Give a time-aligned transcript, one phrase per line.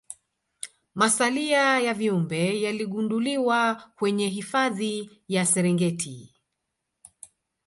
[0.95, 6.33] Masalia ya viumbe yaligunduliwa kwenye hifadhi ya serengeti